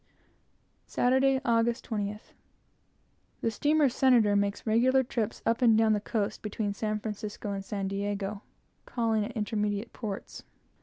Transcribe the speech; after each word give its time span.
Saturday, 0.87 1.39
August 1.45 1.87
20th. 1.87 2.31
The 3.41 3.51
steamer 3.51 3.87
Senator 3.87 4.35
makes 4.35 4.65
regular 4.65 5.03
trips 5.03 5.43
up 5.45 5.61
and 5.61 5.77
down 5.77 5.93
the 5.93 5.99
coast, 5.99 6.41
between 6.41 6.73
San 6.73 6.99
Francisco 6.99 7.51
and 7.51 7.63
San 7.63 7.87
Diego, 7.87 8.41
calling 8.87 9.23
at 9.23 9.37
intermediate 9.37 9.93
ports. 9.93 10.41